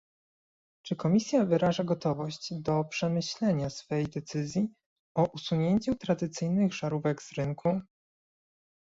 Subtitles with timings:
[0.85, 4.69] Czy Komisja wyraża gotowość do przemyślenia swej decyzji
[5.15, 7.81] o usunięciu tradycyjnych żarówek z rynku?